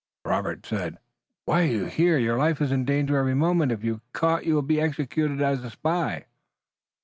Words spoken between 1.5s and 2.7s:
are you here? Your life